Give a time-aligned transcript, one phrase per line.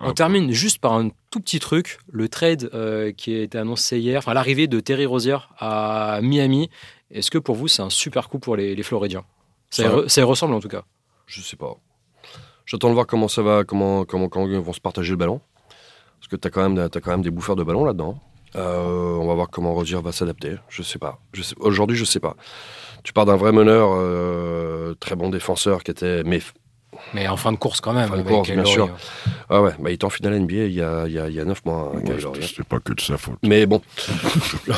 [0.00, 3.98] On termine juste par un tout petit truc, le trade euh, qui a été annoncé
[3.98, 6.70] hier, enfin l'arrivée de Terry Rozier à Miami.
[7.10, 9.24] Est-ce que pour vous c'est un super coup pour les, Floridiens?
[9.68, 10.84] Ça, y ressemble en tout cas.
[11.26, 11.76] Je sais pas.
[12.64, 15.40] J'attends de voir comment ça va, comment, comment, comment ils vont se partager le ballon.
[16.18, 18.20] Parce que tu as, quand même, as quand même des bouffeurs de ballon là-dedans.
[18.56, 20.56] Euh, on va voir comment Rozier va s'adapter.
[20.68, 21.20] Je sais pas.
[21.58, 22.36] Aujourd'hui, je sais pas.
[23.04, 26.22] Tu pars d'un vrai meneur, euh, très bon défenseur qui était.
[26.24, 26.40] Mais,
[27.14, 28.08] mais en fin de course quand même.
[28.08, 28.88] Fin de course, bien sûr.
[29.48, 31.34] Ah ouais, bah, il était en finale NBA il y a, il y a, il
[31.34, 31.92] y a 9 mois.
[31.94, 32.00] Hein,
[32.40, 33.38] c'est pas que de sa faute.
[33.42, 33.80] Mais bon.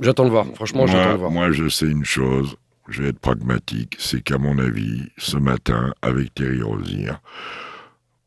[0.00, 0.46] j'attends de voir.
[0.54, 1.30] Franchement, j'attends de voir.
[1.30, 2.56] Moi, je sais une chose.
[2.88, 3.96] Je vais être pragmatique.
[3.98, 7.12] C'est qu'à mon avis, ce matin, avec Terry Rozier,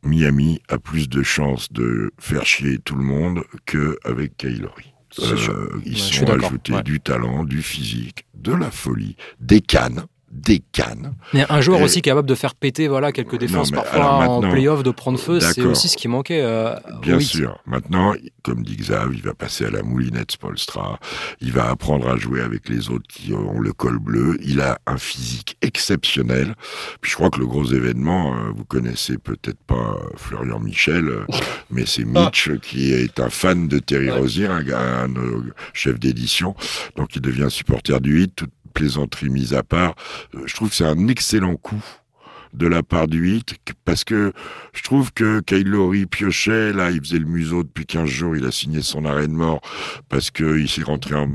[0.04, 4.94] Miami a plus de chances de faire chier tout le monde qu'avec Kaylori.
[5.20, 11.14] Euh, ils sont ajoutés du talent, du physique, de la folie, des cannes des cannes.
[11.34, 14.92] Mais un joueur aussi capable de faire péter voilà, quelques défenses parfois en playoff, de
[14.92, 16.42] prendre feu, c'est aussi ce qui manquait.
[16.42, 17.60] Euh, Bien sûr.
[17.66, 18.14] Maintenant,
[18.44, 21.00] comme dit Xav, il va passer à la moulinette Spolstra.
[21.42, 24.38] Il va apprendre à jouer avec les autres qui ont le col bleu.
[24.42, 26.56] Il a un physique exceptionnel.
[27.02, 31.26] Puis je crois que le gros événement, euh, vous connaissez peut-être pas Florian Michel, euh,
[31.72, 35.08] mais c'est Mitch qui est un fan de Terry Rozier, un, un,
[35.74, 36.56] chef d'édition.
[36.96, 38.44] Donc il devient supporter du hit.
[38.78, 39.96] Plaisanterie mise à part,
[40.36, 41.84] euh, je trouve que c'est un excellent coup
[42.54, 44.34] de la part du hit, parce que
[44.74, 48.46] je trouve que Kyle Lowry piochait, là, il faisait le museau depuis 15 jours, il
[48.46, 49.62] a signé son arrêt de mort,
[50.10, 51.28] parce qu'il s'est rentré en,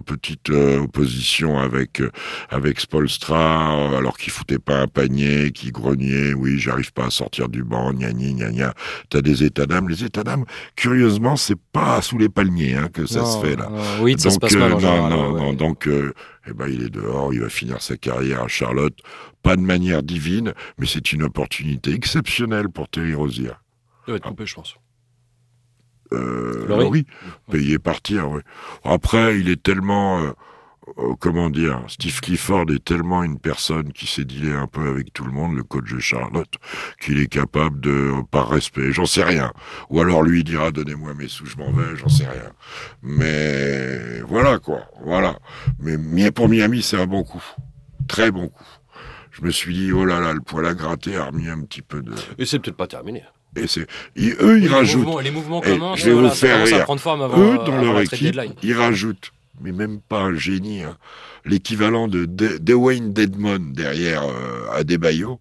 [0.00, 2.10] petite euh, opposition avec euh,
[2.50, 7.48] avec Spolstra, alors qu'il foutait pas un panier, qui grognait, oui, j'arrive pas à sortir
[7.48, 8.74] du banc, gna gna gna gna.
[9.10, 10.44] T'as des états d'âme, les états d'âme,
[10.76, 13.70] curieusement, c'est pas sous les palmiers hein, que ça se fait, là.
[14.00, 15.88] oui, donc, ça se passe mal non, non, non, donc,
[16.50, 18.98] eh ben, il est dehors, il va finir sa carrière à Charlotte,
[19.42, 23.50] pas de manière divine, mais c'est une opportunité exceptionnelle pour Terry Rozier.
[24.06, 24.76] Il va être trompé, je pense.
[26.12, 27.06] Euh, oui,
[27.50, 28.30] payer partir.
[28.30, 28.40] Oui.
[28.84, 30.30] Après, il est tellement euh,
[31.18, 35.24] comment dire, Steve Clifford est tellement une personne qui s'est dealé un peu avec tout
[35.24, 36.52] le monde, le coach de Charlotte,
[37.00, 39.52] qu'il est capable de, par respect, j'en sais rien.
[39.90, 42.50] Ou alors lui dira, donnez-moi mes sous, je m'en vais, j'en sais rien.
[43.02, 45.38] Mais voilà quoi, voilà.
[45.78, 47.44] Mais pour Miami, c'est un bon coup,
[48.06, 48.64] très bon coup.
[49.30, 51.82] Je me suis dit, oh là là, le poil à gratter a remis un petit
[51.82, 52.12] peu de.
[52.38, 53.22] Et c'est peut-être pas terminé.
[53.56, 55.22] Et c'est, eux, ils rajoutent.
[55.22, 56.00] les mouvements commencent.
[56.00, 56.86] Je vais vous faire rire.
[57.36, 60.96] eux, dans leur équipe, ils rajoutent mais même pas un génie, hein.
[61.44, 65.40] l'équivalent de, Dwayne Dedmon derrière euh, Adebayo.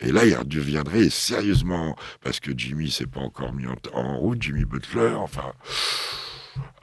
[0.00, 4.64] Et là, il deviendrait sérieusement, parce que Jimmy s'est pas encore mis en, route, Jimmy
[4.64, 5.52] Butler, enfin.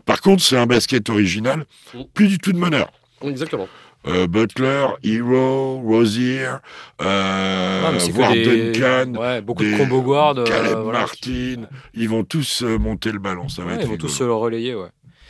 [0.06, 1.66] Par contre, c'est un basket original,
[2.14, 2.92] plus du tout de meneur.
[3.22, 3.68] Exactement.
[4.08, 6.48] Euh, Butler, Hero, Rosier,
[7.02, 13.20] euh, voire Duncan, ouais, beaucoup de combo guard, Caleb Martin, ils vont tous monter le
[13.20, 14.90] ballon, ça va être Ils vont tous se le relayer, ouais.